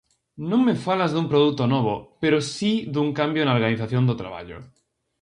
Non 0.49 0.59
me 0.67 0.75
falas 0.85 1.11
dun 1.13 1.25
produto 1.31 1.63
novo, 1.75 1.95
pero 2.21 2.37
si 2.55 2.71
dun 2.93 3.07
cambio 3.19 3.43
na 3.45 3.55
organización 3.57 4.03
do 4.05 4.19
traballo. 4.21 4.57